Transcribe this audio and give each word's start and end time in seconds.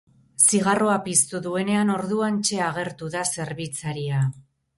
Zigarroa 0.43 0.95
piztu 1.07 1.41
duenean, 1.47 1.91
orduantxe 1.97 2.59
agertu 2.69 3.11
da 3.19 3.23
zerbitzaria. 3.37 4.25